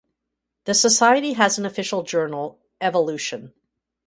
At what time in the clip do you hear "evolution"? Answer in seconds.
2.81-3.53